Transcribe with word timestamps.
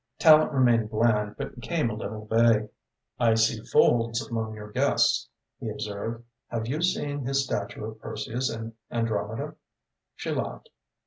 Tallente 0.19 0.51
remained 0.51 0.89
bland, 0.89 1.35
but 1.37 1.53
became 1.53 1.91
a 1.91 1.95
little 1.95 2.25
vague. 2.25 2.69
"I 3.19 3.35
see 3.35 3.61
Foulds 3.61 4.27
amongst 4.27 4.55
your 4.55 4.71
guests," 4.71 5.29
he 5.59 5.69
observed. 5.69 6.23
"Have 6.47 6.65
you 6.67 6.81
seen 6.81 7.23
his 7.23 7.43
statue 7.43 7.85
of 7.85 8.01
Perseus 8.01 8.49
and 8.49 8.73
Andromeda!'" 8.89 9.53
She 10.15 10.31
laughed. 10.31 10.69